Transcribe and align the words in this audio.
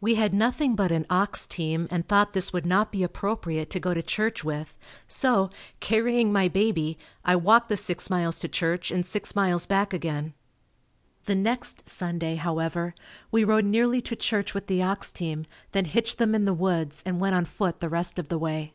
We 0.00 0.16
had 0.16 0.34
nothing 0.34 0.74
but 0.74 0.90
an 0.90 1.06
ox 1.08 1.46
team 1.46 1.86
and 1.88 2.04
thought 2.08 2.32
this 2.32 2.52
would 2.52 2.66
not 2.66 2.90
be 2.90 3.04
appropriate 3.04 3.70
to 3.70 3.78
go 3.78 3.94
to 3.94 4.02
church 4.02 4.42
with, 4.42 4.76
so, 5.06 5.50
carrying 5.78 6.32
my 6.32 6.48
baby, 6.48 6.98
I 7.24 7.36
walked 7.36 7.68
the 7.68 7.76
six 7.76 8.10
miles 8.10 8.40
to 8.40 8.48
church 8.48 8.90
and 8.90 9.06
six 9.06 9.36
miles 9.36 9.66
back 9.66 9.92
again. 9.92 10.34
The 11.26 11.36
next 11.36 11.88
Sunday, 11.88 12.34
however, 12.34 12.96
we 13.30 13.44
rode 13.44 13.64
nearly 13.66 14.02
to 14.02 14.16
church 14.16 14.52
with 14.52 14.66
the 14.66 14.82
ox 14.82 15.12
team, 15.12 15.46
then 15.70 15.84
hitched 15.84 16.18
them 16.18 16.34
in 16.34 16.44
the 16.44 16.52
woods 16.54 17.00
and 17.06 17.20
went 17.20 17.36
on 17.36 17.44
foot 17.44 17.78
the 17.78 17.88
rest 17.88 18.18
of 18.18 18.28
the 18.30 18.38
way. 18.38 18.74